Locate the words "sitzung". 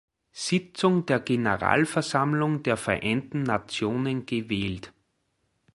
0.31-1.05